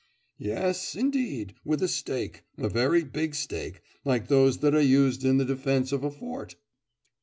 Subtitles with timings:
[0.39, 5.37] 'Yes, indeed, with a stake, a very big stake, like those that are used in
[5.37, 6.55] the defence of a fort.